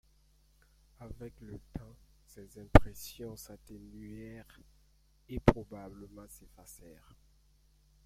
[0.99, 1.95] Avec le temps,
[2.25, 4.59] ces impressions s’atténuèrent,
[5.29, 7.15] et probablement s’effacèrent.